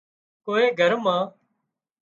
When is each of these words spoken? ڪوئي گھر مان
ڪوئي 0.45 0.65
گھر 0.79 0.91
مان 1.03 1.21